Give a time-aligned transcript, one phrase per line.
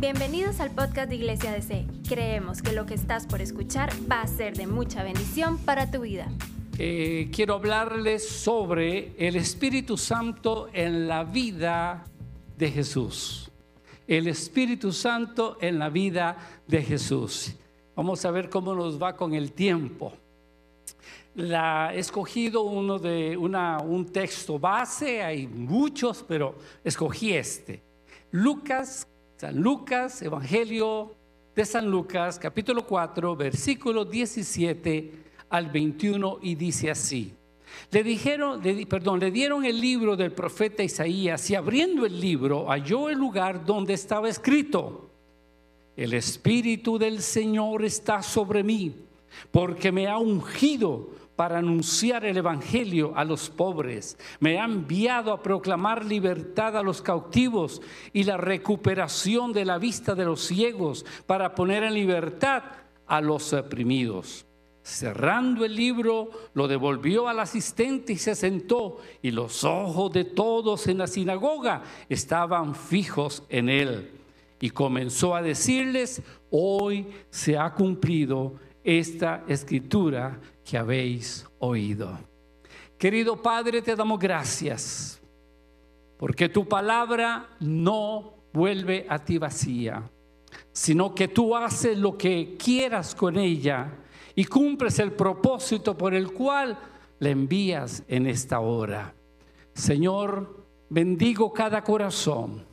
[0.00, 1.84] Bienvenidos al podcast de Iglesia DC.
[2.08, 6.02] Creemos que lo que estás por escuchar va a ser de mucha bendición para tu
[6.02, 6.28] vida.
[6.78, 12.04] Eh, quiero hablarles sobre el Espíritu Santo en la vida
[12.56, 13.50] de Jesús.
[14.06, 16.36] El Espíritu Santo en la vida
[16.68, 17.56] de Jesús.
[17.96, 20.12] Vamos a ver cómo nos va con el tiempo.
[21.34, 26.54] La, he escogido uno de una, un texto base, hay muchos, pero
[26.84, 27.82] escogí este.
[28.30, 29.08] Lucas
[29.38, 31.14] San Lucas, Evangelio
[31.54, 35.12] de San Lucas, capítulo 4, versículo 17
[35.50, 37.32] al 21 y dice así.
[37.92, 43.08] Le dijeron, perdón, le dieron el libro del profeta Isaías y abriendo el libro halló
[43.08, 45.08] el lugar donde estaba escrito,
[45.96, 48.92] el Espíritu del Señor está sobre mí,
[49.52, 54.18] porque me ha ungido para anunciar el Evangelio a los pobres.
[54.40, 57.80] Me ha enviado a proclamar libertad a los cautivos
[58.12, 62.64] y la recuperación de la vista de los ciegos, para poner en libertad
[63.06, 64.46] a los oprimidos.
[64.82, 70.88] Cerrando el libro, lo devolvió al asistente y se sentó, y los ojos de todos
[70.88, 74.10] en la sinagoga estaban fijos en él.
[74.60, 82.18] Y comenzó a decirles, hoy se ha cumplido esta escritura que habéis oído.
[82.98, 85.18] Querido Padre, te damos gracias
[86.18, 90.02] porque tu palabra no vuelve a ti vacía,
[90.70, 93.94] sino que tú haces lo que quieras con ella
[94.34, 96.78] y cumples el propósito por el cual
[97.18, 99.14] la envías en esta hora.
[99.72, 102.66] Señor, bendigo cada corazón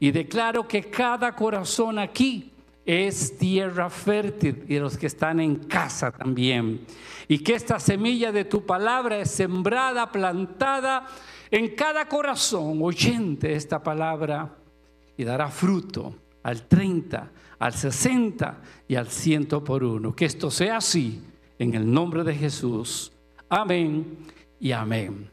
[0.00, 2.53] y declaro que cada corazón aquí
[2.86, 6.80] es tierra fértil y los que están en casa también.
[7.28, 11.06] Y que esta semilla de tu palabra es sembrada, plantada
[11.50, 14.54] en cada corazón oyente esta palabra
[15.16, 20.14] y dará fruto al 30, al 60 y al 100 por uno.
[20.14, 21.22] Que esto sea así
[21.58, 23.12] en el nombre de Jesús.
[23.48, 24.18] Amén
[24.60, 25.30] y amén.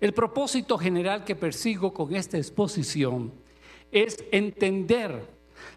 [0.00, 3.32] El propósito general que persigo con esta exposición
[3.90, 5.33] es entender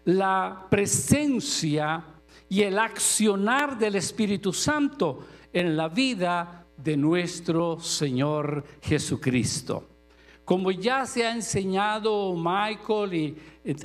[0.08, 2.02] la presencia
[2.48, 5.18] y el accionar del Espíritu Santo
[5.52, 9.86] en la vida de nuestro Señor Jesucristo.
[10.46, 13.36] Como ya se ha enseñado Michael y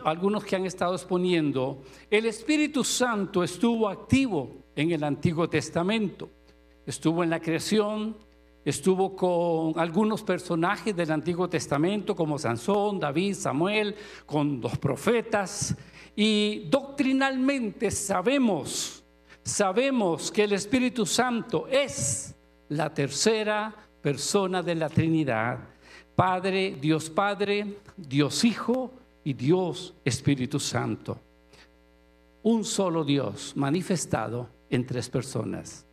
[0.06, 6.30] algunos que han estado exponiendo, el Espíritu Santo estuvo activo en el Antiguo Testamento.
[6.86, 8.16] Estuvo en la creación,
[8.64, 13.94] estuvo con algunos personajes del Antiguo Testamento como Sansón, David, Samuel,
[14.26, 15.76] con los profetas.
[16.16, 19.04] Y doctrinalmente sabemos,
[19.44, 22.36] sabemos que el Espíritu Santo es
[22.70, 25.60] la tercera persona de la Trinidad.
[26.16, 28.92] Padre, Dios Padre, Dios Hijo
[29.24, 31.20] y Dios Espíritu Santo.
[32.44, 35.86] Un solo Dios manifestado en tres personas.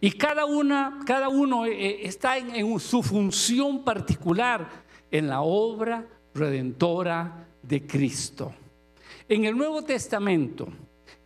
[0.00, 4.68] Y cada, una, cada uno eh, eh, está en, en su función particular
[5.10, 8.52] en la obra redentora de Cristo.
[9.28, 10.68] En el Nuevo Testamento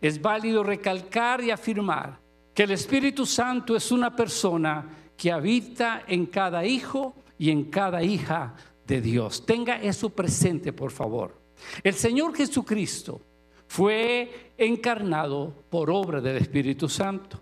[0.01, 2.19] es válido recalcar y afirmar
[2.53, 8.03] que el Espíritu Santo es una persona que habita en cada hijo y en cada
[8.03, 9.47] hija de Dios.
[9.47, 11.41] Tenga eso presente, por favor.
[11.85, 13.21] El Señor Jesucristo
[13.69, 17.41] fue encarnado por obra del Espíritu Santo.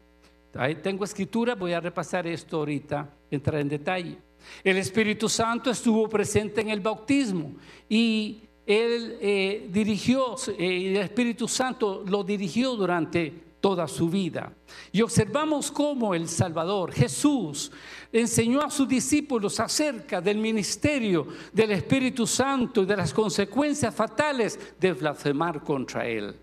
[0.55, 4.19] Ahí tengo escritura, voy a repasar esto ahorita, entrar en detalle.
[4.63, 7.55] El Espíritu Santo estuvo presente en el bautismo
[7.89, 14.53] y él eh, dirigió, eh, el Espíritu Santo lo dirigió durante toda su vida.
[14.93, 17.71] Y observamos cómo el Salvador, Jesús,
[18.13, 24.59] enseñó a sus discípulos acerca del ministerio del Espíritu Santo y de las consecuencias fatales
[24.79, 26.35] de blasfemar contra Él.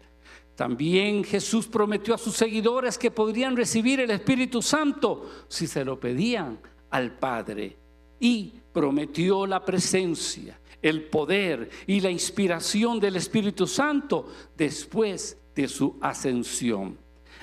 [0.56, 6.00] También Jesús prometió a sus seguidores que podrían recibir el Espíritu Santo si se lo
[6.00, 7.78] pedían al Padre.
[8.20, 15.98] Y prometió la presencia, el poder y la inspiración del Espíritu Santo después de su
[16.02, 16.98] ascensión.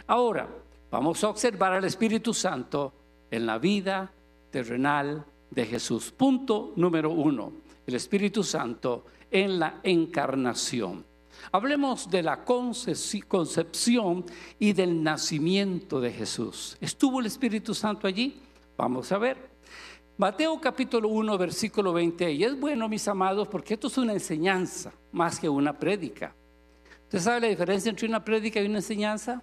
[0.06, 0.48] Ahora,
[0.90, 2.92] vamos a observar al Espíritu Santo
[3.30, 4.12] en la vida
[4.50, 6.12] terrenal de Jesús.
[6.12, 7.52] Punto número uno,
[7.86, 11.04] el Espíritu Santo en la encarnación.
[11.52, 14.24] Hablemos de la concepción
[14.58, 16.76] y del nacimiento de Jesús.
[16.80, 18.40] ¿Estuvo el Espíritu Santo allí?
[18.76, 19.36] Vamos a ver.
[20.16, 22.30] Mateo capítulo 1, versículo 20.
[22.30, 26.32] Y es bueno, mis amados, porque esto es una enseñanza más que una prédica.
[27.02, 29.42] ¿Usted sabe la diferencia entre una prédica y una enseñanza?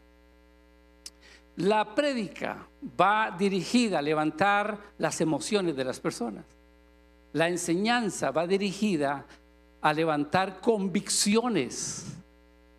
[1.57, 2.65] La prédica
[2.99, 6.45] va dirigida a levantar las emociones de las personas.
[7.33, 9.25] La enseñanza va dirigida
[9.81, 12.05] a levantar convicciones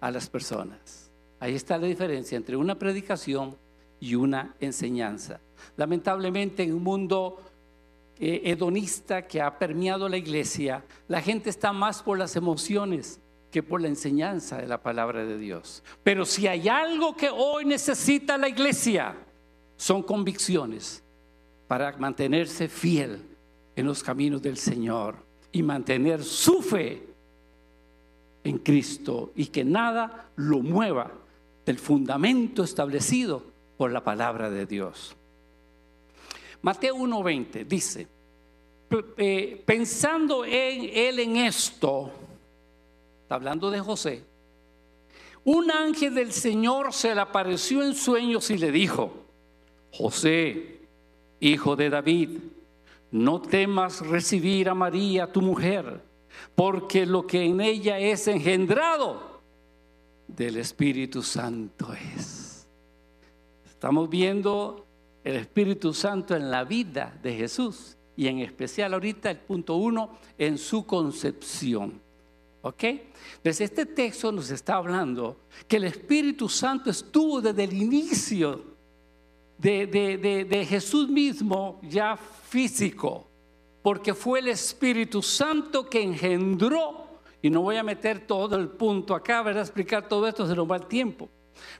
[0.00, 1.10] a las personas.
[1.40, 3.54] Ahí está la diferencia entre una predicación
[4.00, 5.40] y una enseñanza.
[5.76, 7.51] Lamentablemente en un mundo
[8.18, 13.20] eh, hedonista que ha permeado la iglesia, la gente está más por las emociones
[13.50, 15.82] que por la enseñanza de la palabra de Dios.
[16.02, 19.14] Pero si hay algo que hoy necesita la iglesia,
[19.76, 21.02] son convicciones
[21.68, 23.22] para mantenerse fiel
[23.76, 25.16] en los caminos del Señor
[25.50, 27.02] y mantener su fe
[28.44, 31.12] en Cristo y que nada lo mueva
[31.64, 33.44] del fundamento establecido
[33.76, 35.16] por la palabra de Dios.
[36.62, 38.06] Mateo 1:20 dice,
[39.16, 42.10] eh, pensando en él en esto,
[43.22, 44.24] está hablando de José,
[45.44, 49.12] un ángel del Señor se le apareció en sueños y le dijo,
[49.92, 50.80] José,
[51.40, 52.38] hijo de David,
[53.10, 56.00] no temas recibir a María, tu mujer,
[56.54, 59.40] porque lo que en ella es engendrado
[60.28, 62.68] del Espíritu Santo es.
[63.66, 64.81] Estamos viendo
[65.24, 70.18] el Espíritu Santo en la vida de Jesús y en especial ahorita el punto uno
[70.36, 72.00] en su concepción.
[72.62, 72.84] ¿Ok?
[72.84, 78.62] Entonces este texto nos está hablando que el Espíritu Santo estuvo desde el inicio
[79.58, 83.26] de, de Jesús mismo ya físico,
[83.82, 89.14] porque fue el Espíritu Santo que engendró, y no voy a meter todo el punto
[89.14, 89.62] acá, ¿verdad?
[89.62, 91.28] Explicar todo esto, se nos va el tiempo,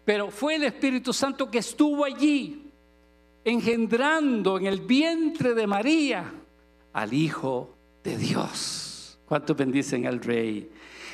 [0.05, 2.62] pero fue el Espíritu Santo que estuvo allí
[3.45, 6.33] engendrando en el vientre de María
[6.93, 9.19] al Hijo de Dios.
[9.27, 10.71] ¿Cuánto bendicen al Rey?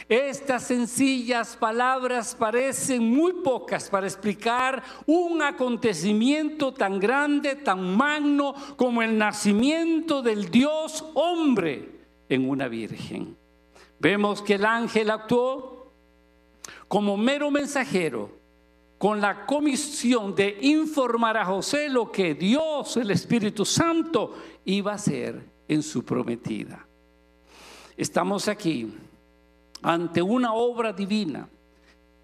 [0.09, 9.03] Estas sencillas palabras parecen muy pocas para explicar un acontecimiento tan grande, tan magno como
[9.03, 11.91] el nacimiento del Dios hombre
[12.29, 13.37] en una virgen.
[14.01, 15.93] Vemos que el ángel actuó
[16.89, 18.39] como mero mensajero
[18.99, 24.35] con la comisión de informar a José lo que Dios, el Espíritu Santo,
[24.65, 26.85] iba a hacer en su prometida.
[27.97, 28.93] Estamos aquí
[29.83, 31.49] ante una obra divina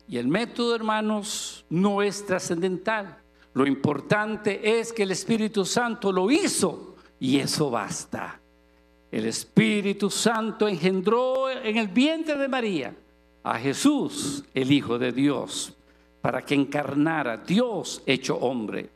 [0.08, 3.18] y el método, hermanos, no es trascendental.
[3.54, 8.40] Lo importante es que el Espíritu Santo lo hizo y eso basta.
[9.12, 12.96] El Espíritu Santo engendró en el vientre de María
[13.44, 15.72] a Jesús, el Hijo de Dios
[16.24, 18.88] para que encarnara Dios hecho hombre.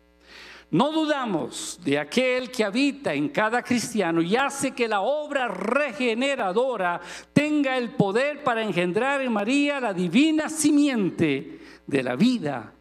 [0.71, 6.99] No dudamos de aquel que habita en cada cristiano y hace que la obra regeneradora
[7.35, 12.73] tenga el poder para engendrar en María la divina simiente de la vida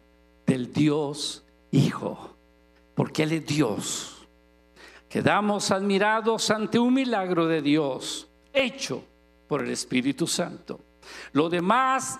[0.46, 2.34] del Dios Hijo,
[2.94, 4.26] porque Él es Dios.
[5.10, 9.04] Quedamos admirados ante un milagro de Dios hecho
[9.46, 10.80] por el Espíritu Santo.
[11.32, 12.18] Lo demás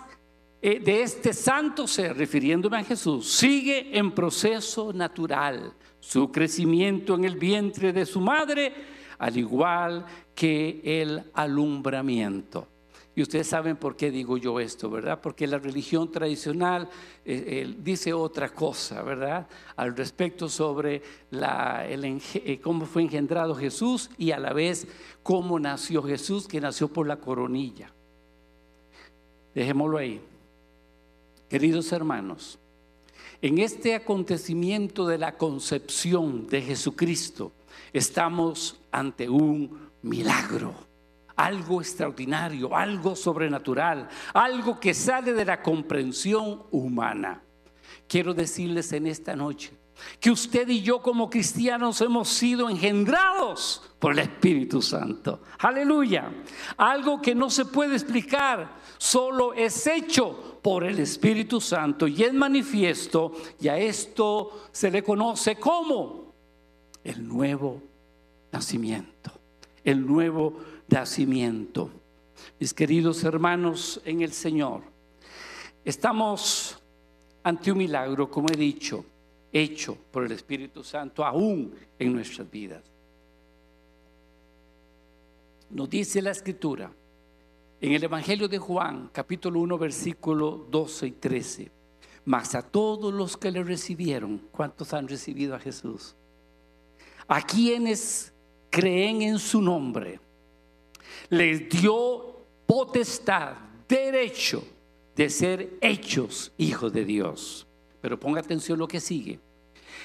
[0.60, 7.24] eh, de este santo ser, refiriéndome a Jesús, sigue en proceso natural su crecimiento en
[7.24, 8.72] el vientre de su madre,
[9.18, 12.66] al igual que el alumbramiento.
[13.14, 15.20] Y ustedes saben por qué digo yo esto, ¿verdad?
[15.20, 16.88] Porque la religión tradicional
[17.24, 19.48] eh, dice otra cosa, ¿verdad?
[19.74, 24.86] Al respecto sobre la, eh, cómo fue engendrado Jesús y a la vez
[25.24, 27.92] cómo nació Jesús, que nació por la coronilla.
[29.52, 30.20] Dejémoslo ahí.
[31.48, 32.58] Queridos hermanos,
[33.40, 37.52] en este acontecimiento de la concepción de Jesucristo
[37.94, 40.74] estamos ante un milagro,
[41.36, 47.40] algo extraordinario, algo sobrenatural, algo que sale de la comprensión humana.
[48.06, 49.77] Quiero decirles en esta noche
[50.20, 55.40] que usted y yo como cristianos hemos sido engendrados por el Espíritu Santo.
[55.58, 56.30] Aleluya.
[56.76, 62.32] Algo que no se puede explicar, solo es hecho por el Espíritu Santo y es
[62.32, 66.34] manifiesto y a esto se le conoce como
[67.04, 67.82] el nuevo
[68.52, 69.32] nacimiento.
[69.84, 71.90] El nuevo nacimiento.
[72.58, 74.82] Mis queridos hermanos en el Señor,
[75.84, 76.78] estamos
[77.42, 79.04] ante un milagro, como he dicho
[79.52, 82.82] hecho por el Espíritu Santo aún en nuestras vidas.
[85.70, 86.90] Nos dice la Escritura
[87.80, 91.70] en el Evangelio de Juan, capítulo 1, versículo 12 y 13.
[92.24, 96.14] Mas a todos los que le recibieron, ¿cuántos han recibido a Jesús?
[97.26, 98.32] A quienes
[98.70, 100.20] creen en su nombre,
[101.30, 103.56] les dio potestad,
[103.88, 104.64] derecho
[105.14, 107.67] de ser hechos hijos de Dios
[108.08, 109.38] pero ponga atención lo que sigue.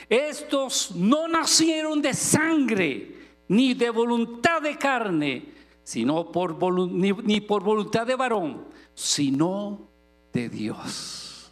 [0.10, 3.16] Estos no nacieron de sangre,
[3.48, 5.54] ni de voluntad de carne,
[5.86, 9.88] sino por ni, ni por voluntad de varón, sino
[10.34, 11.50] de Dios.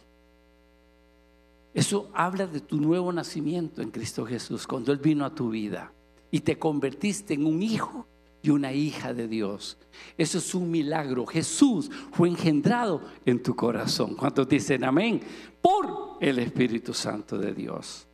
[1.72, 5.90] Eso habla de tu nuevo nacimiento en Cristo Jesús, cuando Él vino a tu vida
[6.30, 8.06] y te convertiste en un hijo
[8.42, 9.78] y una hija de Dios.
[10.18, 11.24] Eso es un milagro.
[11.26, 14.14] Jesús fue engendrado en tu corazón.
[14.16, 15.20] ¿Cuántos dicen amén?
[15.60, 18.06] Por el Espíritu Santo de Dios.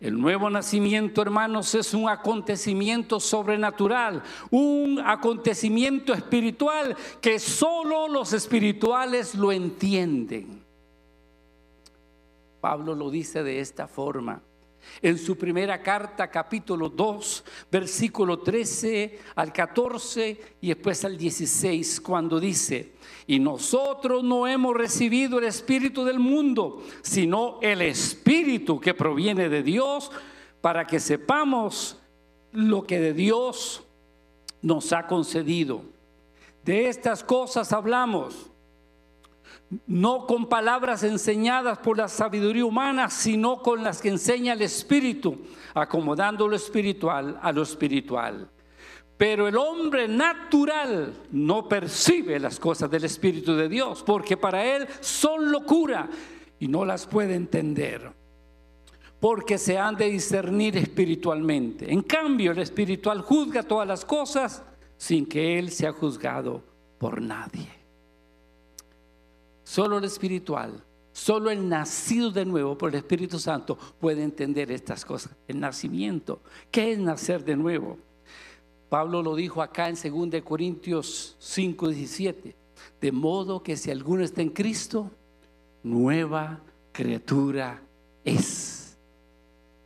[0.00, 9.34] El nuevo nacimiento, hermanos, es un acontecimiento sobrenatural, un acontecimiento espiritual que solo los espirituales
[9.34, 10.62] lo entienden.
[12.60, 14.42] Pablo lo dice de esta forma
[15.02, 22.40] en su primera carta, capítulo 2, versículo 13 al 14 y después al 16, cuando
[22.40, 22.92] dice,
[23.26, 29.62] y nosotros no hemos recibido el Espíritu del mundo, sino el Espíritu que proviene de
[29.62, 30.10] Dios,
[30.60, 31.98] para que sepamos
[32.52, 33.82] lo que de Dios
[34.62, 35.82] nos ha concedido.
[36.64, 38.50] De estas cosas hablamos
[39.86, 45.38] no con palabras enseñadas por la sabiduría humana, sino con las que enseña el Espíritu,
[45.74, 48.50] acomodando lo espiritual a lo espiritual.
[49.16, 54.86] Pero el hombre natural no percibe las cosas del Espíritu de Dios, porque para él
[55.00, 56.08] son locura
[56.58, 58.12] y no las puede entender,
[59.20, 61.92] porque se han de discernir espiritualmente.
[61.92, 64.62] En cambio, el espiritual juzga todas las cosas
[64.96, 66.62] sin que él sea juzgado
[66.98, 67.83] por nadie.
[69.74, 75.04] Solo el espiritual, solo el nacido de nuevo por el Espíritu Santo puede entender estas
[75.04, 75.32] cosas.
[75.48, 76.42] El nacimiento.
[76.70, 77.98] ¿Qué es nacer de nuevo?
[78.88, 82.54] Pablo lo dijo acá en 2 Corintios 5, 17.
[83.00, 85.10] De modo que si alguno está en Cristo,
[85.82, 86.60] nueva
[86.92, 87.82] criatura
[88.24, 88.96] es.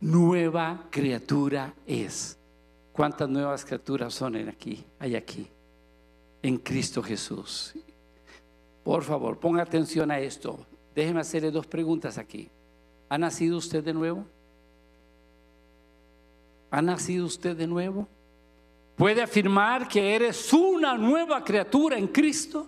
[0.01, 2.37] Nueva criatura es.
[2.91, 4.85] ¿Cuántas nuevas criaturas son en aquí?
[4.99, 5.47] Hay aquí.
[6.43, 7.73] En Cristo Jesús.
[8.89, 10.65] Por favor, ponga atención a esto.
[10.95, 12.49] Déjeme hacerle dos preguntas aquí.
[13.07, 14.25] ¿Ha nacido usted de nuevo?
[16.71, 18.07] ¿Ha nacido usted de nuevo?
[18.95, 22.67] ¿Puede afirmar que eres una nueva criatura en Cristo?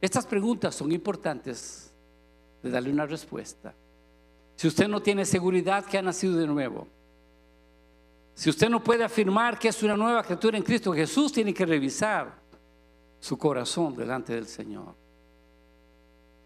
[0.00, 1.94] Estas preguntas son importantes
[2.60, 3.72] de darle una respuesta.
[4.56, 6.88] Si usted no tiene seguridad que ha nacido de nuevo,
[8.34, 11.66] si usted no puede afirmar que es una nueva criatura en Cristo, Jesús tiene que
[11.66, 12.41] revisar
[13.22, 14.96] su corazón delante del Señor.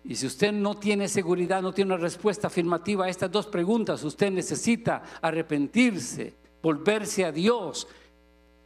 [0.04, 4.04] Y si usted no tiene seguridad, no tiene una respuesta afirmativa a estas dos preguntas,
[4.04, 7.88] usted necesita arrepentirse, volverse a Dios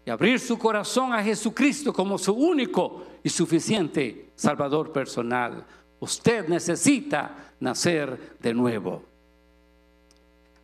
[0.05, 5.65] y abrir su corazón a Jesucristo como su único y suficiente Salvador personal.
[6.01, 9.05] Usted necesita nacer de nuevo.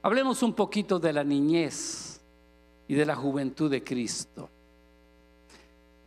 [0.03, 2.21] Hablemos un poquito de la niñez
[2.89, 4.51] y de la juventud de Cristo.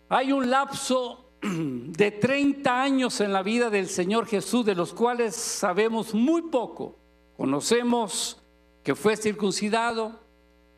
[0.10, 5.36] Hay un lapso de 30 años en la vida del Señor Jesús, de los cuales
[5.36, 6.96] sabemos muy poco.
[7.38, 8.41] Conocemos
[8.84, 10.19] que fue circuncidado,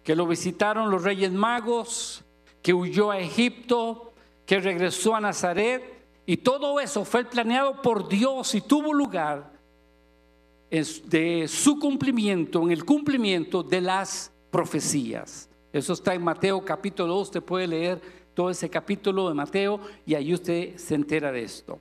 [0.04, 2.24] que lo visitaron los reyes magos,
[2.62, 4.14] que huyó a Egipto,
[4.46, 9.52] que regresó a Nazaret, y todo eso fue planeado por Dios y tuvo lugar
[10.70, 15.50] de su cumplimiento, en el cumplimiento de las profecías.
[15.74, 18.02] Eso está en Mateo capítulo 2, usted puede leer
[18.34, 21.80] todo ese capítulo de Mateo y ahí usted se entera de esto,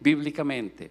[0.00, 0.90] bíblicamente.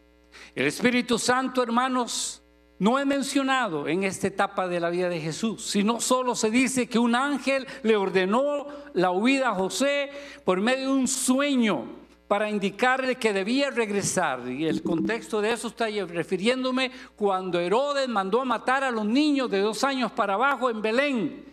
[0.56, 2.42] El Espíritu Santo, hermanos,
[2.80, 6.88] no es mencionado en esta etapa de la vida de Jesús, sino solo se dice
[6.88, 10.10] que un ángel le ordenó la huida a José
[10.44, 11.86] por medio de un sueño
[12.28, 14.48] para indicarle que debía regresar.
[14.50, 19.52] Y el contexto de eso está refiriéndome cuando Herodes mandó a matar a los niños
[19.52, 21.51] de dos años para abajo en Belén.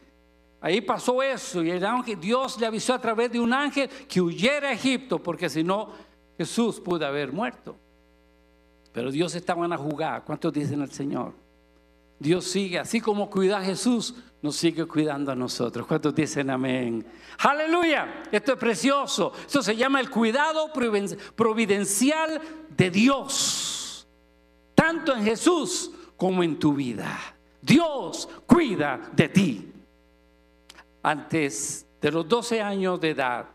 [0.60, 4.20] Ahí pasó eso y el ángel, Dios le avisó a través de un ángel que
[4.20, 5.90] huyera a Egipto porque si no
[6.36, 7.76] Jesús pudo haber muerto.
[8.92, 10.24] Pero Dios estaba en la jugada.
[10.24, 11.32] ¿Cuántos dicen al Señor?
[12.18, 15.86] Dios sigue, así como cuida a Jesús, nos sigue cuidando a nosotros.
[15.86, 17.06] ¿Cuántos dicen amén?
[17.38, 18.24] Aleluya.
[18.32, 19.32] Esto es precioso.
[19.46, 20.72] Esto se llama el cuidado
[21.36, 22.40] providencial
[22.76, 24.08] de Dios.
[24.74, 27.16] Tanto en Jesús como en tu vida.
[27.62, 29.72] Dios cuida de ti
[31.02, 33.46] antes de los 12 años de edad.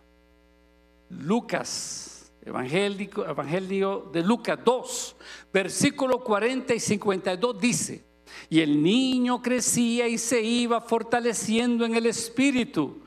[1.10, 5.16] Lucas, Evangelio de Lucas 2,
[5.54, 8.04] versículo 40 y 52 dice,
[8.50, 13.02] y el niño crecía y se iba fortaleciendo en el espíritu,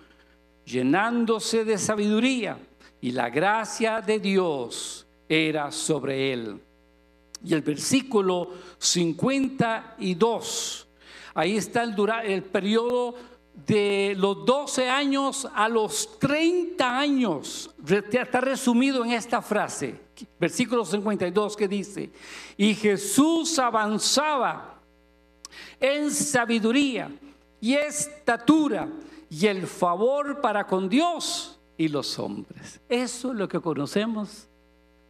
[0.65, 2.59] llenándose de sabiduría,
[3.01, 6.61] y la gracia de Dios era sobre él.
[7.45, 10.89] Y el versículo 52,
[11.35, 13.15] ahí está el, el periodo
[13.65, 17.71] de los 12 años a los 30 años,
[18.13, 20.07] está resumido en esta frase,
[20.41, 22.11] Versículo 52 que dice,
[22.57, 24.81] y Jesús avanzaba
[25.79, 27.11] en sabiduría
[27.61, 28.89] y estatura
[29.29, 32.81] y el favor para con Dios y los hombres.
[32.89, 34.49] Eso es lo que conocemos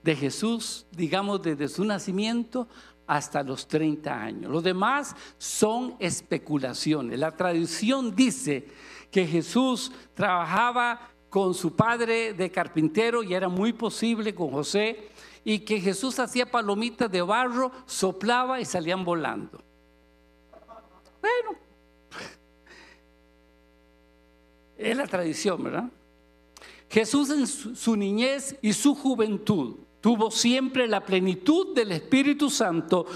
[0.03, 2.69] de Jesús, digamos, desde su nacimiento
[3.07, 4.51] hasta los 30 años.
[4.51, 7.19] Los demás son especulaciones.
[7.19, 8.67] La tradición dice
[9.11, 15.09] que Jesús trabajaba con su padre de carpintero y era muy posible con José
[15.45, 19.63] y que Jesús hacía palomitas de barro, soplaba y salían volando.
[21.21, 21.59] Bueno,
[24.77, 25.89] es la tradición, ¿verdad?
[26.89, 33.07] Jesús en su niñez y su juventud tuvo siempre la plenitud del Espíritu Santo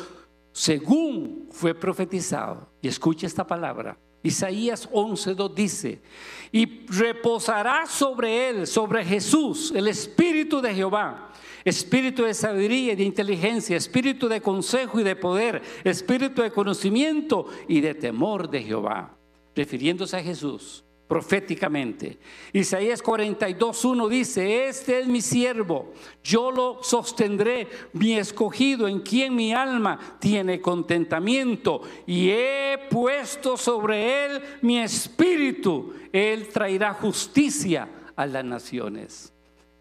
[0.51, 2.67] según fue profetizado.
[2.83, 3.97] Y escucha esta palabra.
[4.25, 6.03] Isaías 11.2 dice,
[6.51, 11.31] y reposará sobre él, sobre Jesús, el Espíritu de Jehová,
[11.65, 17.47] Espíritu de sabiduría y de inteligencia, Espíritu de consejo y de poder, Espíritu de conocimiento
[17.69, 19.17] y de temor de Jehová,
[19.55, 22.19] refiriéndose a Jesús proféticamente.
[22.53, 29.53] Isaías 42.1 dice, este es mi siervo, yo lo sostendré, mi escogido, en quien mi
[29.53, 38.45] alma tiene contentamiento, y he puesto sobre él mi espíritu, él traerá justicia a las
[38.45, 39.33] naciones.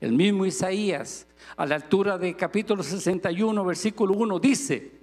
[0.02, 4.94] El mismo Isaías, a la altura de capítulo 61, versículo 1, dice,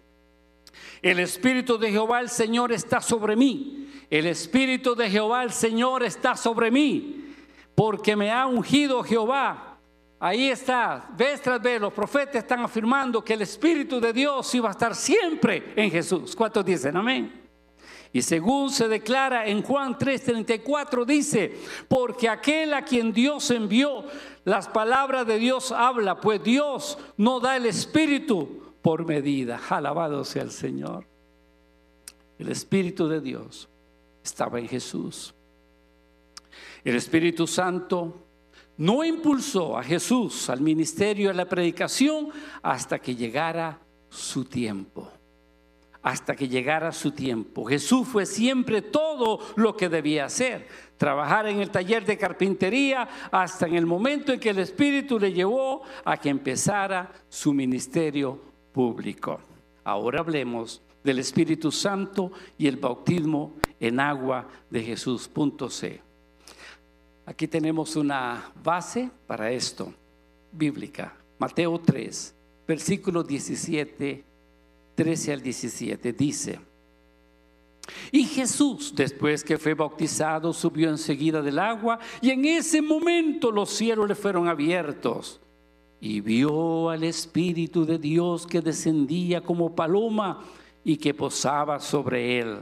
[1.02, 6.02] el espíritu de Jehová el Señor está sobre mí el Espíritu de Jehová, el Señor,
[6.02, 7.34] está sobre mí,
[7.74, 9.78] porque me ha ungido Jehová.
[10.18, 14.68] Ahí está, vez tras vez, los profetas están afirmando que el Espíritu de Dios iba
[14.68, 16.34] a estar siempre en Jesús.
[16.34, 17.46] ¿Cuántos dicen amén?
[18.12, 21.54] Y según se declara en Juan 3:34 dice,
[21.86, 24.04] porque aquel a quien Dios envió,
[24.44, 29.60] las palabras de Dios habla, pues Dios no da el Espíritu por medida.
[29.68, 31.06] Alabado sea el Señor.
[32.38, 33.68] El Espíritu de Dios
[34.26, 35.34] estaba en Jesús.
[36.84, 38.26] El Espíritu Santo
[38.76, 42.28] no impulsó a Jesús al ministerio, a la predicación,
[42.62, 43.78] hasta que llegara
[44.10, 45.10] su tiempo.
[46.02, 47.64] Hasta que llegara su tiempo.
[47.64, 50.68] Jesús fue siempre todo lo que debía hacer.
[50.96, 55.32] Trabajar en el taller de carpintería hasta en el momento en que el Espíritu le
[55.32, 58.40] llevó a que empezara su ministerio
[58.72, 59.40] público.
[59.82, 65.28] Ahora hablemos del Espíritu Santo y el bautismo en agua de Jesús.
[65.28, 66.02] Punto C.
[67.24, 69.94] Aquí tenemos una base para esto,
[70.52, 71.16] bíblica.
[71.38, 72.34] Mateo 3,
[72.66, 74.24] versículo 17,
[74.94, 76.58] 13 al 17, dice,
[78.10, 83.70] y Jesús, después que fue bautizado, subió enseguida del agua y en ese momento los
[83.70, 85.40] cielos le fueron abiertos
[86.00, 90.42] y vio al Espíritu de Dios que descendía como paloma
[90.86, 92.60] y que posaba sobre él.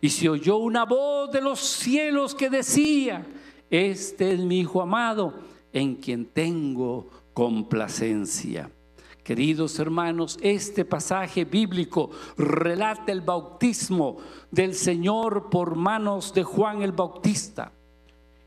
[0.00, 3.26] Y se oyó una voz de los cielos que decía,
[3.68, 5.34] este es mi Hijo amado,
[5.74, 8.70] en quien tengo complacencia.
[9.22, 12.08] Queridos hermanos, este pasaje bíblico
[12.38, 14.16] relata el bautismo
[14.50, 17.72] del Señor por manos de Juan el Bautista.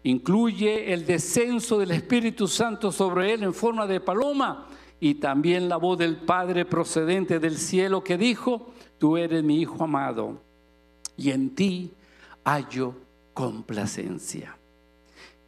[0.02, 4.66] Incluye el descenso del Espíritu Santo sobre él en forma de paloma
[5.00, 9.84] y también la voz del Padre procedente del cielo que dijo, tú eres mi Hijo
[9.84, 10.42] amado,
[11.16, 11.92] y en ti
[12.44, 12.96] hallo
[13.34, 14.58] complacencia.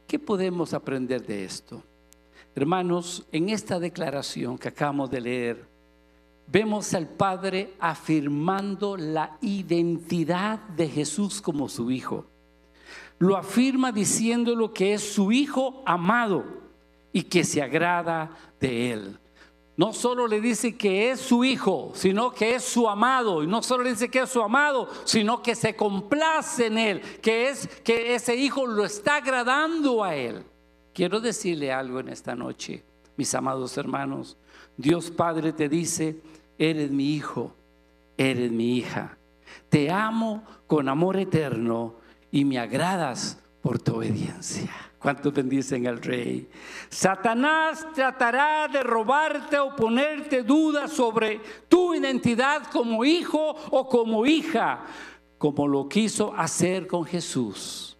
[0.07, 1.83] ¿Qué podemos aprender de esto?
[2.55, 5.65] Hermanos, en esta declaración que acabamos de leer,
[6.47, 12.25] vemos al Padre afirmando la identidad de Jesús como su Hijo.
[13.19, 16.43] Lo afirma diciéndolo que es su Hijo amado
[17.13, 19.20] y que se agrada de Él
[19.81, 23.41] no solo le dice que es su hijo, sino que es su amado.
[23.41, 27.01] Y no solo le dice que es su amado, sino que se complace en él,
[27.19, 30.43] que es que ese hijo lo está agradando a él.
[30.93, 32.83] Quiero decirle algo en esta noche,
[33.17, 34.37] mis amados hermanos.
[34.77, 36.21] Dios Padre te dice,
[36.59, 37.55] eres mi hijo,
[38.17, 39.17] eres mi hija.
[39.69, 41.95] Te amo con amor eterno
[42.29, 44.90] y me agradas por tu obediencia.
[45.01, 46.47] ¿Cuántos bendicen al rey?
[46.87, 54.85] Satanás tratará de robarte o ponerte dudas sobre tu identidad como hijo o como hija,
[55.39, 57.97] como lo quiso hacer con Jesús.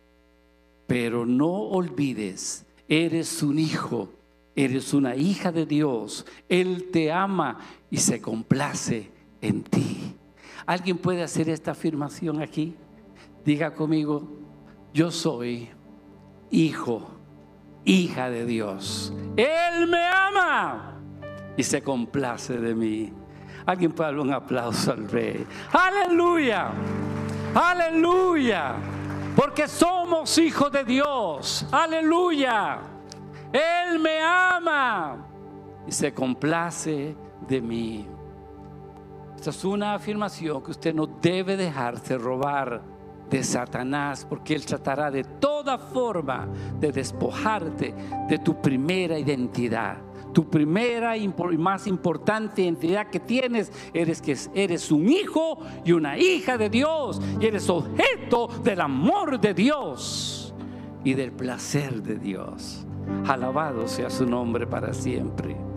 [0.86, 4.10] Pero no olvides, eres un hijo,
[4.56, 6.28] eres una hija de Dios.
[6.50, 9.10] Él te ama y se complace
[9.42, 10.16] en ti.
[10.68, 12.76] ¿Alguien puede hacer esta afirmación aquí?
[13.44, 14.22] Diga conmigo,
[14.94, 15.70] yo soy
[16.52, 17.10] hijo,
[17.86, 19.14] hija de Dios.
[19.38, 21.00] Él me ama
[21.58, 23.14] y se complace de mí.
[23.66, 25.46] Alguien puede darle un aplauso al rey.
[25.72, 26.72] Aleluya.
[27.56, 28.76] Aleluya.
[29.36, 31.66] Porque somos hijos de Dios.
[31.72, 32.80] Aleluya.
[33.54, 35.26] Él me ama
[35.88, 37.16] y se complace
[37.48, 38.08] de mí.
[39.36, 42.82] Esta es una afirmación que usted no debe dejarse robar
[43.32, 46.48] de Satanás, porque él tratará de toda forma
[46.80, 47.96] de despojarte
[48.28, 49.98] de tu primera identidad.
[50.34, 56.18] Tu primera y más importante identidad que tienes eres que eres un hijo y una
[56.18, 60.54] hija de Dios y eres objeto del amor de Dios
[61.04, 62.86] y del placer de Dios.
[63.28, 65.71] Alabado sea su nombre para siempre.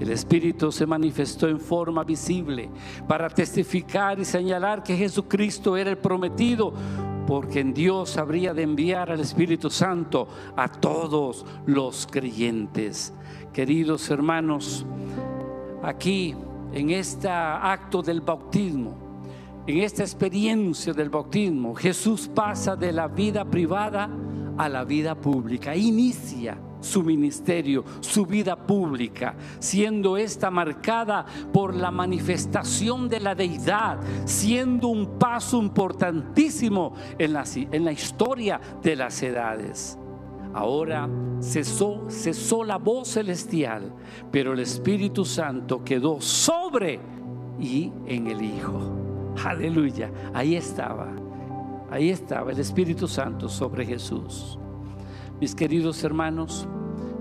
[0.00, 2.68] El Espíritu se manifestó en forma visible
[3.08, 6.72] para testificar y señalar que Jesucristo era el prometido,
[7.26, 13.12] porque en Dios habría de enviar al Espíritu Santo a todos los creyentes.
[13.52, 14.84] Queridos hermanos,
[15.82, 16.34] aquí
[16.72, 18.94] en este acto del bautismo,
[19.66, 24.10] en esta experiencia del bautismo, Jesús pasa de la vida privada
[24.58, 31.90] a la vida pública, inicia su ministerio, su vida pública, siendo esta marcada por la
[31.90, 39.22] manifestación de la deidad, siendo un paso importantísimo en la, en la historia de las
[39.22, 39.98] edades.
[40.54, 41.08] Ahora
[41.42, 43.92] cesó, cesó la voz celestial,
[44.30, 46.98] pero el Espíritu Santo quedó sobre
[47.60, 48.80] y en el Hijo.
[49.44, 51.08] Aleluya, ahí estaba,
[51.90, 54.58] ahí estaba el Espíritu Santo sobre Jesús.
[55.40, 56.66] Mis queridos hermanos,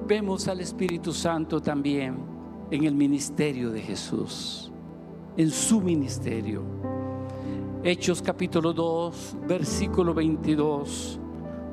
[0.08, 2.16] vemos al Espíritu Santo también
[2.72, 4.72] en el ministerio de Jesús,
[5.36, 6.64] en su ministerio.
[7.84, 11.20] Hechos capítulo 2, versículo 22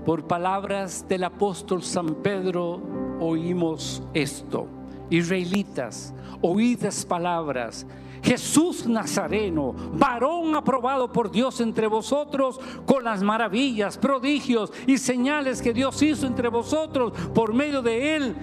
[0.04, 2.80] por palabras del apóstol San Pedro
[3.20, 4.66] oímos esto.
[5.10, 7.86] Israelitas, oídas palabras.
[8.22, 15.72] Jesús Nazareno, varón aprobado por Dios entre vosotros, con las maravillas, prodigios y señales que
[15.72, 18.36] Dios hizo entre vosotros por medio de él,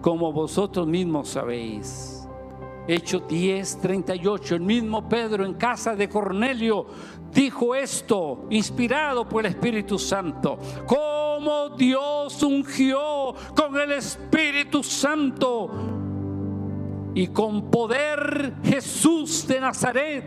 [0.00, 2.12] como vosotros mismos sabéis.
[2.88, 6.86] Hecho 10, 38, el mismo Pedro en casa de Cornelio
[7.32, 15.95] dijo esto, inspirado por el Espíritu Santo, como Dios ungió con el Espíritu Santo
[17.16, 20.22] y con poder Jesús de Nazaret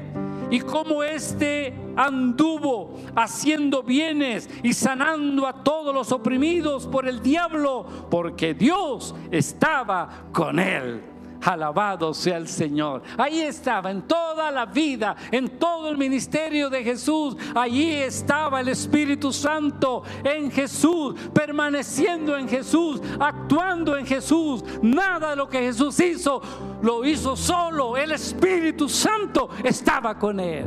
[0.49, 7.85] y como éste anduvo haciendo bienes y sanando a todos los oprimidos por el diablo,
[8.09, 11.03] porque Dios estaba con él.
[11.41, 13.01] Alabado sea el Señor.
[13.17, 17.35] Ahí estaba, en toda la vida, en todo el ministerio de Jesús.
[17.55, 24.63] Allí estaba el Espíritu Santo en Jesús, permaneciendo en Jesús, actuando en Jesús.
[24.81, 26.41] Nada de lo que Jesús hizo
[26.81, 27.97] lo hizo solo.
[27.97, 30.65] El Espíritu Santo estaba con él.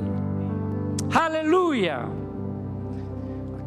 [1.12, 2.21] Aleluya.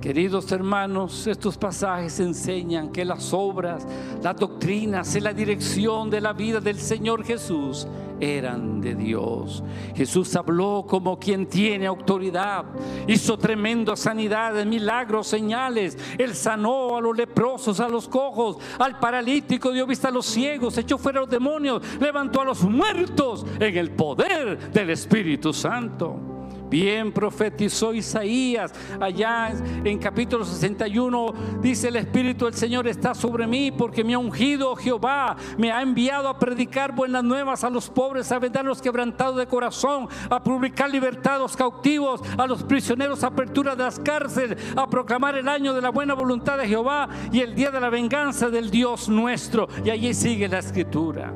[0.06, 3.88] Queridos hermanos, estos pasajes enseñan que las obras,
[4.22, 7.88] las doctrinas y la dirección de la vida del Señor Jesús
[8.20, 9.64] eran de Dios.
[9.96, 12.66] Jesús habló como quien tiene autoridad,
[13.08, 15.98] hizo tremendas sanidades, milagros, señales.
[16.20, 20.78] Él sanó a los leprosos, a los cojos, al paralítico, dio vista a los ciegos,
[20.78, 26.35] echó fuera a los demonios, levantó a los muertos en el poder del Espíritu Santo.
[26.70, 31.34] Bien profetizó Isaías allá en capítulo 61.
[31.62, 35.36] Dice el Espíritu del Señor está sobre mí porque me ha ungido Jehová.
[35.58, 39.38] Me ha enviado a predicar buenas nuevas a los pobres, a vendar a los quebrantados
[39.38, 44.58] de corazón, a publicar libertad a los cautivos, a los prisioneros apertura de las cárceles,
[44.76, 47.90] a proclamar el año de la buena voluntad de Jehová y el día de la
[47.90, 49.68] venganza del Dios nuestro.
[49.84, 51.32] Y allí sigue la escritura.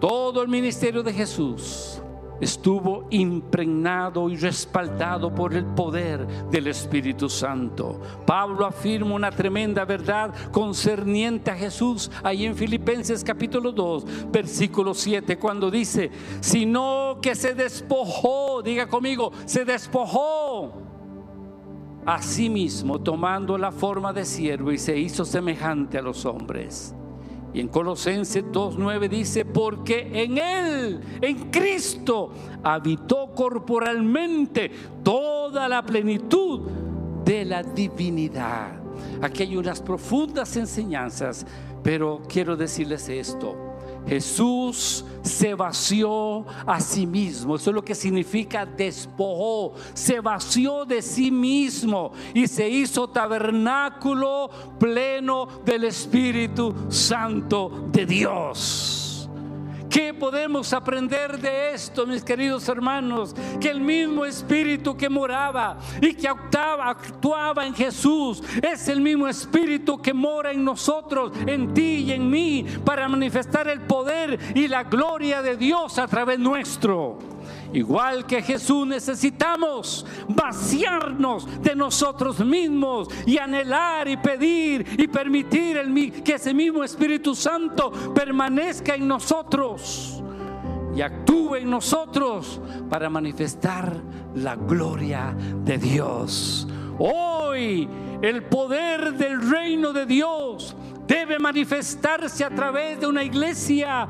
[0.00, 2.01] Todo el ministerio de Jesús
[2.42, 8.00] estuvo impregnado y respaldado por el poder del Espíritu Santo.
[8.26, 15.38] Pablo afirma una tremenda verdad concerniente a Jesús ahí en Filipenses capítulo 2, versículo 7,
[15.38, 20.72] cuando dice, sino que se despojó, diga conmigo, se despojó
[22.04, 22.42] a sí
[23.04, 26.92] tomando la forma de siervo y se hizo semejante a los hombres
[27.54, 34.70] y en Colosenses 2.9 dice, porque en Él, en Cristo, habitó corporalmente
[35.02, 36.60] toda la plenitud
[37.24, 38.80] de la divinidad.
[39.20, 41.46] Aquí hay unas profundas enseñanzas,
[41.82, 43.71] pero quiero decirles esto.
[44.06, 47.56] Jesús se vació a sí mismo.
[47.56, 49.74] Eso es lo que significa despojó.
[49.94, 59.01] Se vació de sí mismo y se hizo tabernáculo pleno del Espíritu Santo de Dios.
[59.92, 63.34] ¿Qué podemos aprender de esto, mis queridos hermanos?
[63.60, 66.96] Que el mismo Espíritu que moraba y que actuaba,
[67.66, 72.64] en Jesús es el mismo Espíritu que mora en nosotros, en ti y en mí,
[72.86, 77.18] para manifestar el poder y la gloria de Dios a través nuestro.
[77.72, 86.22] Igual que Jesús necesitamos vaciarnos de nosotros mismos y anhelar y pedir y permitir el,
[86.22, 90.22] que ese mismo Espíritu Santo permanezca en nosotros
[90.94, 93.96] y actúe en nosotros para manifestar
[94.34, 96.68] la gloria de Dios.
[96.98, 97.88] Hoy
[98.20, 104.06] el poder del reino de Dios debe manifestarse a través de una iglesia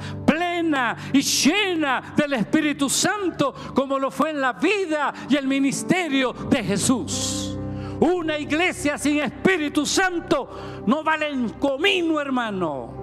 [1.12, 6.62] y llena del Espíritu Santo, como lo fue en la vida y el ministerio de
[6.62, 7.56] Jesús.
[8.00, 13.01] Una iglesia sin Espíritu Santo no vale en comino, hermano.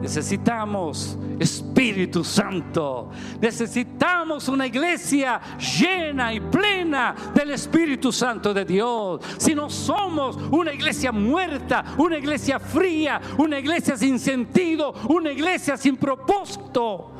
[0.00, 3.10] Necesitamos Espíritu Santo.
[3.40, 9.20] Necesitamos una iglesia llena y plena del Espíritu Santo de Dios.
[9.38, 15.76] Si no somos una iglesia muerta, una iglesia fría, una iglesia sin sentido, una iglesia
[15.76, 17.12] sin propósito.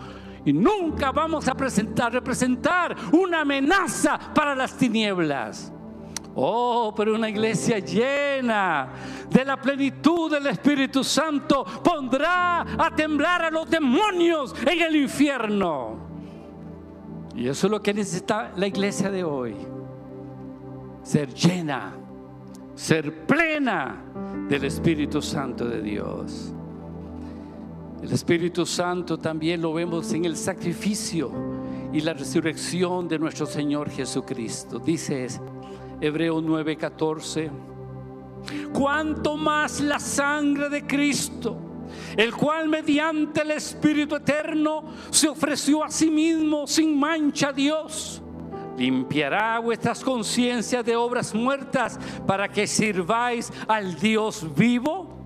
[0.45, 5.73] Y nunca vamos a presentar, representar una amenaza para las tinieblas.
[6.35, 8.89] Oh, pero una iglesia llena
[9.29, 15.99] de la plenitud del Espíritu Santo pondrá a temblar a los demonios en el infierno.
[17.35, 19.57] Y eso es lo que necesita la iglesia de hoy.
[21.03, 21.95] Ser llena,
[22.75, 24.05] ser plena
[24.49, 26.53] del Espíritu Santo de Dios.
[28.03, 31.31] El Espíritu Santo también lo vemos en el sacrificio
[31.93, 34.79] y la resurrección de nuestro Señor Jesucristo.
[34.79, 35.25] Dice
[36.01, 37.51] Hebreo 9:14.
[38.73, 41.57] Cuanto más la sangre de Cristo,
[42.17, 48.23] el cual mediante el Espíritu Eterno se ofreció a sí mismo sin mancha a Dios,
[48.79, 55.20] limpiará vuestras conciencias de obras muertas para que sirváis al Dios vivo.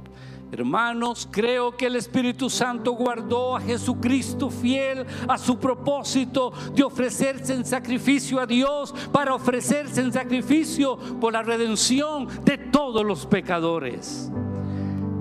[0.54, 7.54] Hermanos, creo que el Espíritu Santo guardó a Jesucristo fiel a su propósito de ofrecerse
[7.54, 14.30] en sacrificio a Dios para ofrecerse en sacrificio por la redención de todos los pecadores.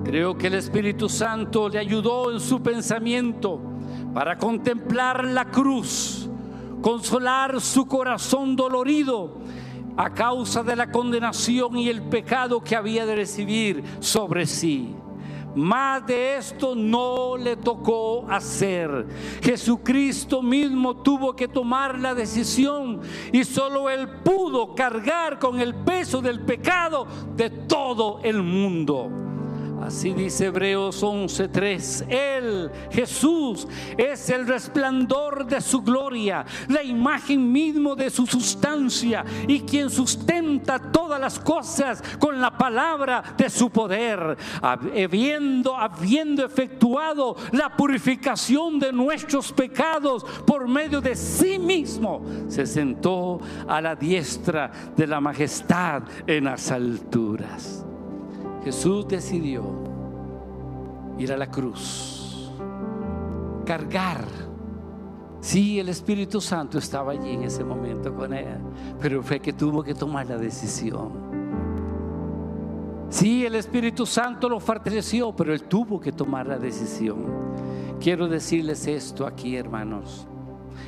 [0.04, 3.60] Creo que el Espíritu Santo le ayudó en su pensamiento
[4.14, 6.30] para contemplar la cruz,
[6.80, 9.40] consolar su corazón dolorido
[9.96, 14.94] a causa de la condenación y el pecado que había de recibir sobre sí.
[15.54, 19.06] Más de esto no le tocó hacer.
[19.42, 23.00] Jesucristo mismo tuvo que tomar la decisión
[23.32, 29.23] y solo Él pudo cargar con el peso del pecado de todo el mundo.
[29.84, 32.06] Así dice Hebreos 11:3.
[32.08, 33.68] Él, Jesús,
[33.98, 40.78] es el resplandor de su gloria, la imagen mismo de su sustancia y quien sustenta
[40.78, 44.38] todas las cosas con la palabra de su poder.
[44.62, 53.38] Habiendo, habiendo efectuado la purificación de nuestros pecados por medio de sí mismo, se sentó
[53.68, 57.84] a la diestra de la majestad en las alturas.
[58.64, 59.62] Jesús decidió
[61.18, 62.50] ir a la cruz,
[63.66, 64.24] cargar.
[65.40, 68.56] Sí, el Espíritu Santo estaba allí en ese momento con él,
[68.98, 71.12] pero fue que tuvo que tomar la decisión.
[73.10, 77.26] Sí, el Espíritu Santo lo fortaleció, pero él tuvo que tomar la decisión.
[78.00, 80.26] Quiero decirles esto aquí, hermanos.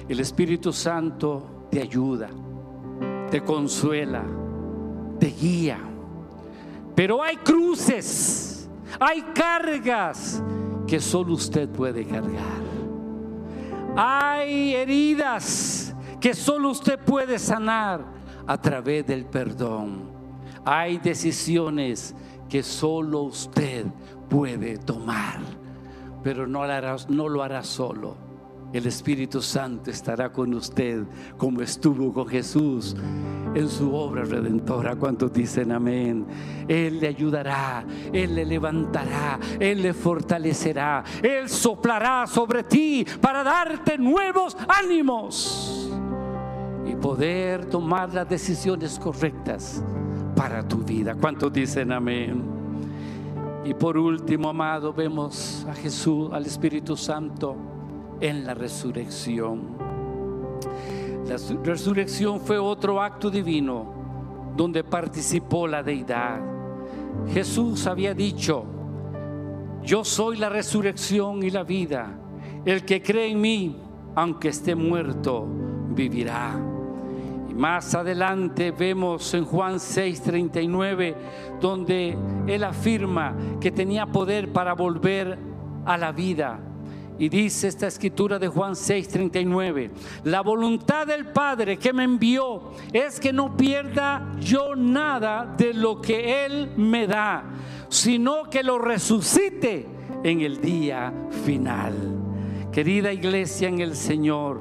[0.09, 2.31] El Espíritu Santo te ayuda,
[3.31, 4.25] te consuela,
[5.21, 5.79] te guía
[6.97, 10.43] pero hay cruces, hay cargas
[10.89, 12.65] que solo usted puede cargar.
[13.95, 18.01] Hay heridas que solo usted puede sanar
[18.47, 20.11] a través del perdón.
[20.65, 22.15] Hay decisiones
[22.49, 23.85] que solo usted
[24.31, 25.41] puede tomar,
[26.23, 28.26] pero no lo hará, solo
[28.77, 31.05] el Espíritu Santo estará con usted
[31.39, 32.95] como estuvo con Jesús
[33.55, 34.97] en su obra redentora.
[34.97, 36.27] ¿Cuántos dicen amén?
[36.69, 43.97] Él le ayudará, Él le levantará, Él le fortalecerá, Él soplará sobre ti para darte
[43.97, 45.91] nuevos ánimos
[46.85, 49.83] y poder tomar las decisiones correctas
[50.35, 51.15] para tu vida.
[51.15, 52.45] ¿Cuántos dicen amén?
[53.65, 57.76] Y por último, amado, vemos a Jesús, al Espíritu Santo
[58.21, 59.77] en la resurrección.
[61.27, 63.95] La resurrección fue otro acto divino
[64.57, 66.41] donde participó la deidad.
[67.33, 68.65] Jesús había dicho,
[69.83, 72.21] yo soy la resurrección y la vida.
[72.65, 73.77] el que cree en mí,
[74.17, 75.47] aunque esté muerto,
[75.91, 76.59] vivirá.
[77.49, 81.15] Y más adelante vemos en Juan 6:39,
[81.61, 85.39] donde él afirma que tenía poder para volver
[85.85, 86.59] a la vida.
[87.19, 89.91] Y dice esta escritura de Juan 6:39,
[90.25, 96.01] la voluntad del Padre que me envió es que no pierda yo nada de lo
[96.01, 97.45] que Él me da,
[97.89, 99.87] sino que lo resucite
[100.23, 101.13] en el día
[101.45, 101.95] final.
[102.71, 104.61] Querida iglesia en el Señor,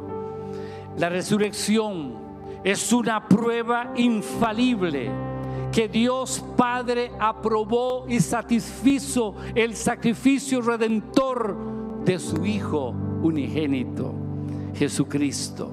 [0.98, 2.16] la resurrección
[2.64, 5.12] es una prueba infalible
[5.74, 11.75] que Dios Padre aprobó y satisfizo el sacrificio redentor
[12.06, 14.14] de su Hijo unigénito,
[14.76, 15.72] Jesucristo.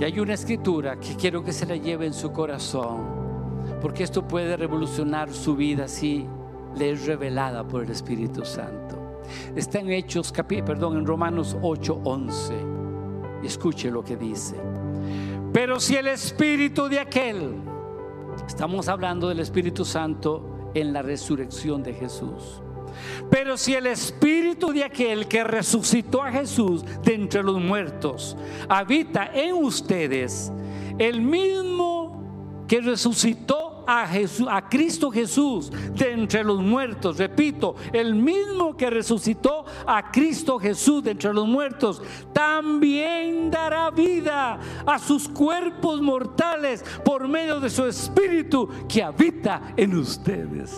[0.00, 3.06] Y hay una escritura que quiero que se la lleve en su corazón,
[3.80, 6.26] porque esto puede revolucionar su vida si
[6.76, 9.22] le es revelada por el Espíritu Santo.
[9.54, 13.44] Está en Hechos, perdón, en Romanos 8:11.
[13.44, 14.56] Escuche lo que dice.
[15.52, 17.54] Pero si el Espíritu de aquel,
[18.46, 22.60] estamos hablando del Espíritu Santo en la resurrección de Jesús
[23.30, 28.36] pero si el espíritu de aquel que resucitó a Jesús de entre los muertos
[28.68, 30.52] habita en ustedes,
[30.98, 38.14] el mismo que resucitó a, Jesús, a Cristo Jesús de entre los muertos, repito, el
[38.14, 45.28] mismo que resucitó a Cristo Jesús de entre los muertos, también dará vida a sus
[45.28, 50.74] cuerpos mortales por medio de su espíritu que habita en ustedes.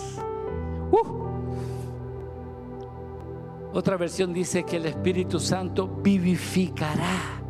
[0.90, 1.27] Uh.
[3.78, 7.40] Otra versión dice que el Espíritu Santo vivificará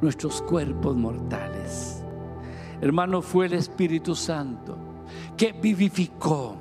[0.00, 2.02] nuestros cuerpos mortales.
[2.80, 4.78] Hermano, fue el Espíritu Santo
[5.36, 6.56] que vivificó,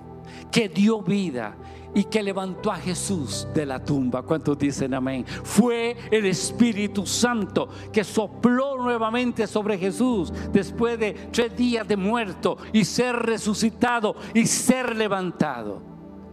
[0.52, 1.56] que dio vida
[1.94, 4.22] y que levantó a Jesús de la tumba.
[4.22, 5.26] ¿Cuántos dicen amén?
[5.26, 12.58] Fue el Espíritu Santo que sopló nuevamente sobre Jesús después de tres días de muerto
[12.74, 15.82] y ser resucitado y ser levantado.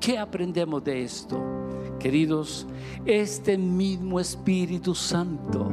[0.00, 1.61] ¿Qué aprendemos de esto?
[2.02, 2.66] Queridos,
[3.06, 5.70] este mismo Espíritu Santo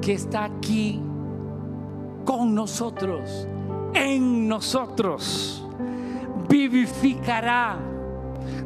[0.00, 0.98] que está aquí
[2.24, 3.46] con nosotros,
[3.92, 5.62] en nosotros,
[6.48, 7.76] vivificará,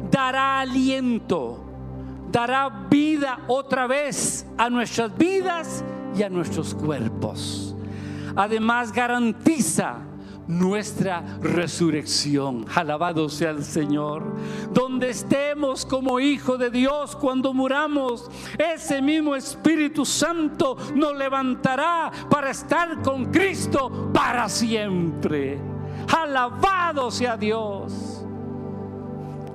[0.09, 1.59] dará aliento,
[2.31, 5.83] dará vida otra vez a nuestras vidas
[6.17, 7.75] y a nuestros cuerpos.
[8.37, 9.97] Además garantiza
[10.49, 12.65] nuestra resurrección.
[12.73, 14.35] Alabado sea el Señor.
[14.73, 22.49] Donde estemos como hijo de Dios cuando muramos, ese mismo Espíritu Santo nos levantará para
[22.49, 25.59] estar con Cristo para siempre.
[26.17, 28.25] Alabado sea Dios.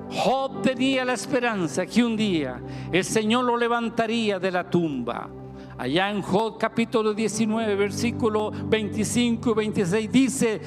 [0.09, 5.29] Job tenía la esperanza que un día el Señor lo levantaría de la tumba.
[5.77, 10.61] Allá en Job capítulo 19, versículo 25 y 26 dice,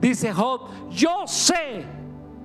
[0.00, 1.84] dice Job, yo sé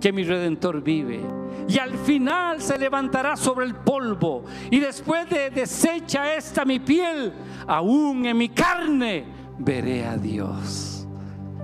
[0.01, 1.21] que mi redentor vive
[1.69, 7.31] y al final se levantará sobre el polvo y después de deshecha esta mi piel,
[7.65, 9.25] aún en mi carne
[9.57, 11.07] veré a Dios.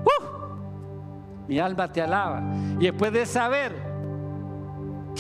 [0.06, 1.48] ¡Uh!
[1.50, 2.42] Mi alma te alaba
[2.80, 3.74] y después de saber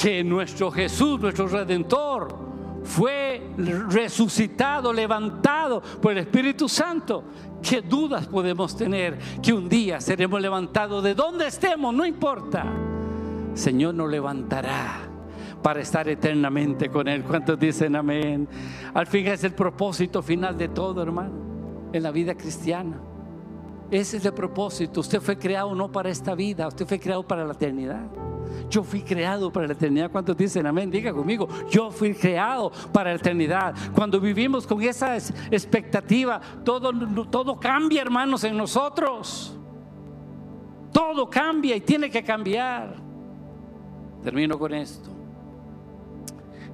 [0.02, 2.45] que nuestro Jesús, nuestro redentor,
[2.86, 3.42] fue
[3.90, 7.24] resucitado, levantado por el Espíritu Santo.
[7.62, 11.94] ¿Qué dudas podemos tener que un día seremos levantados de donde estemos?
[11.94, 12.66] No importa.
[13.56, 15.00] Señor nos levantará
[15.64, 17.24] para estar eternamente con Él.
[17.24, 18.48] ¿Cuántos dicen amén?
[18.94, 21.34] Al fin es el propósito final de todo, hermano,
[21.92, 22.98] en la vida cristiana.
[23.90, 25.00] Ese es el propósito.
[25.00, 28.06] Usted fue creado no para esta vida, usted fue creado para la eternidad.
[28.70, 30.12] Yo fui creado para la eternidad.
[30.12, 30.90] ¿Cuántos dicen amén?
[30.90, 33.76] Diga conmigo, yo fui creado para la eternidad.
[33.94, 36.92] Cuando vivimos con esa expectativa, todo,
[37.30, 39.56] todo cambia, hermanos, en nosotros.
[40.92, 42.96] Todo cambia y tiene que cambiar.
[44.24, 45.10] Termino con esto.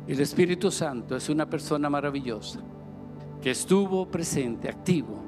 [0.07, 2.59] El Espíritu Santo es una persona maravillosa
[3.41, 5.21] que estuvo presente, activo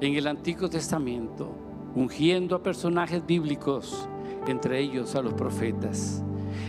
[0.00, 1.50] en el Antiguo Testamento,
[1.94, 4.08] ungiendo a personajes bíblicos
[4.46, 6.22] entre ellos a los profetas.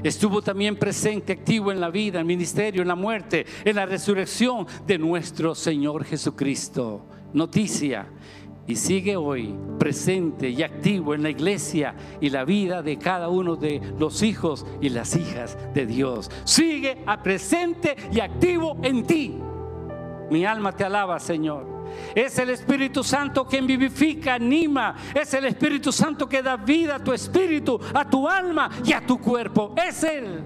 [0.03, 3.86] Estuvo también presente, activo en la vida, en el ministerio, en la muerte, en la
[3.86, 7.05] resurrección de nuestro Señor Jesucristo.
[7.34, 8.07] Noticia.
[8.67, 13.55] Y sigue hoy presente y activo en la iglesia y la vida de cada uno
[13.55, 16.30] de los hijos y las hijas de Dios.
[16.45, 19.36] Sigue a presente y activo en ti.
[20.30, 21.81] Mi alma te alaba, Señor.
[22.16, 24.96] Es el Espíritu Santo quien vivifica, anima.
[25.14, 29.06] Es el Espíritu Santo que da vida a tu espíritu, a tu alma y a
[29.06, 29.74] tu cuerpo.
[29.78, 30.42] Es Él.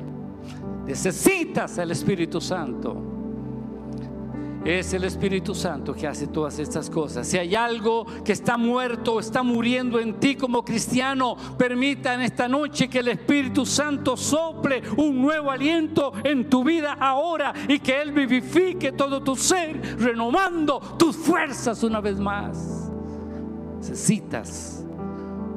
[0.86, 3.15] Necesitas el Espíritu Santo.
[4.66, 7.28] Es el Espíritu Santo que hace todas estas cosas.
[7.28, 12.48] Si hay algo que está muerto, está muriendo en ti como cristiano, permita en esta
[12.48, 18.02] noche que el Espíritu Santo sople un nuevo aliento en tu vida ahora y que
[18.02, 22.92] Él vivifique todo tu ser, renovando tus fuerzas una vez más.
[23.78, 24.84] Necesitas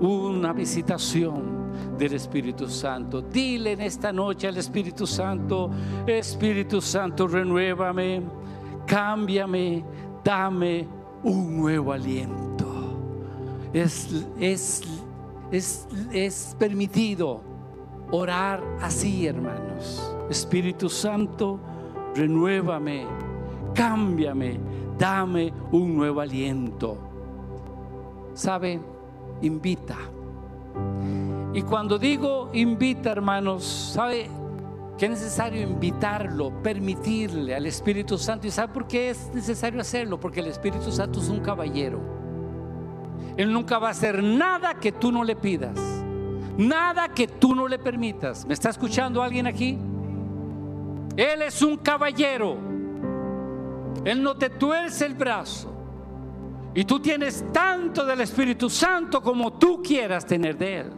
[0.01, 3.23] una visitación del Espíritu Santo.
[3.23, 5.71] Dile en esta noche al Espíritu Santo,
[6.07, 8.38] Espíritu Santo, renuévame
[8.89, 9.85] cámbiame,
[10.25, 10.89] dame
[11.23, 12.67] un nuevo aliento.
[13.73, 14.83] Es, es,
[15.53, 17.43] es, es permitido
[18.11, 20.13] orar así, hermanos.
[20.31, 21.61] Espíritu Santo,
[22.15, 23.07] renuévame,
[23.75, 24.59] cámbiame,
[24.99, 26.97] dame un nuevo aliento.
[28.33, 28.81] ¿Sabe?
[29.43, 29.97] Invita.
[31.53, 34.31] Y cuando digo invita, hermanos, ¿sabe?
[34.99, 38.49] Que es necesario invitarlo, permitirle al Espíritu Santo.
[38.49, 40.19] ¿Y sabe por qué es necesario hacerlo?
[40.19, 42.01] Porque el Espíritu Santo es un caballero.
[43.37, 45.79] Él nunca va a hacer nada que tú no le pidas,
[46.57, 48.45] nada que tú no le permitas.
[48.45, 49.79] ¿Me está escuchando alguien aquí?
[51.17, 52.57] Él es un caballero.
[54.05, 55.73] Él no te tuerce el brazo.
[56.75, 60.93] Y tú tienes tanto del Espíritu Santo como tú quieras tener de Él.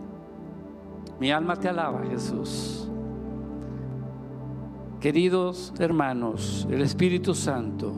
[1.19, 2.90] Mi alma te alaba, Jesús.
[5.01, 7.91] Queridos hermanos, el Espíritu Santo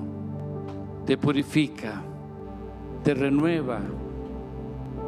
[1.05, 2.00] te purifica,
[3.03, 3.80] te renueva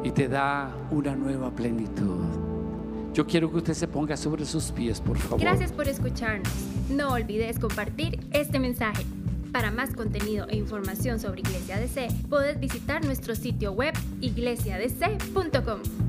[0.03, 2.25] y te da una nueva plenitud.
[3.13, 5.39] Yo quiero que usted se ponga sobre sus pies, por favor.
[5.39, 6.51] Gracias por escucharnos.
[6.89, 9.05] No olvides compartir este mensaje.
[9.53, 16.04] Para más contenido e información sobre Iglesia DC, puedes visitar nuestro sitio web iglesiadc.com.